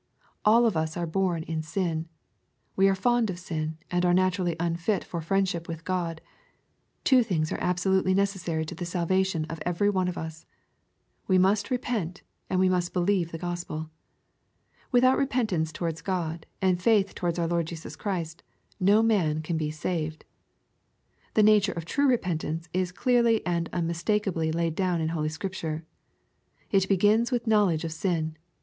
All 0.43 0.65
of 0.65 0.75
us 0.75 0.97
are 0.97 1.05
born 1.05 1.43
in 1.43 1.61
sin. 1.61 2.07
We 2.75 2.89
are 2.89 2.95
fond 2.95 3.29
of 3.29 3.37
sin, 3.37 3.77
and 3.91 4.03
are 4.03 4.15
naturally 4.15 4.55
unfit 4.59 5.03
for 5.03 5.21
friendship 5.21 5.67
with 5.67 5.85
God. 5.85 6.21
Two 7.03 7.21
things 7.21 7.51
are 7.51 7.61
absolutely 7.61 8.15
necessary 8.15 8.65
to 8.65 8.73
the 8.73 8.83
salvation 8.83 9.45
of 9.45 9.61
every 9.63 9.91
one 9.91 10.07
of 10.07 10.17
us. 10.17 10.47
We 11.27 11.37
must 11.37 11.69
repent, 11.69 12.23
and 12.49 12.59
we 12.59 12.67
must 12.67 12.93
believe 12.93 13.31
the 13.31 13.37
Gospel. 13.37 13.91
Without 14.91 15.19
repentance 15.19 15.71
towards 15.71 16.01
God, 16.01 16.47
and 16.63 16.81
faith 16.81 17.13
towards 17.13 17.37
our 17.37 17.45
Lord 17.47 17.67
Jesus 17.67 17.95
Christ, 17.95 18.41
no 18.79 19.03
man 19.03 19.43
can 19.43 19.55
be 19.55 19.69
saved. 19.69 20.25
The 21.35 21.43
nature 21.43 21.73
of 21.73 21.85
true 21.85 22.07
repentance 22.09 22.69
is 22.73 22.91
clearly 22.91 23.45
and 23.45 23.69
unmis 23.71 24.03
takeably 24.03 24.51
laid 24.51 24.73
down 24.73 24.99
in 24.99 25.09
holy 25.09 25.29
Scripture. 25.29 25.85
It 26.71 26.89
begins 26.89 27.31
with 27.31 27.45
knowledge 27.45 27.83
of 27.83 27.91
sin. 27.91 28.35